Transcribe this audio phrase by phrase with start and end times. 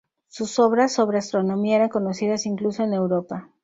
[0.29, 3.51] Sus obras sobre astronomía eran conocidas incluso en Europa.